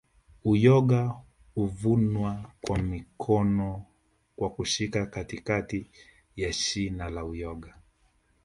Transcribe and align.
Uyoga 0.45 1.15
huvunwa 1.55 2.51
kwa 2.61 2.77
mkono 2.79 3.85
kwa 4.35 4.49
kushika 4.49 5.05
katikati 5.05 5.89
ya 6.35 6.53
shina 6.53 7.09
la 7.09 7.25
uyoga 7.25 7.75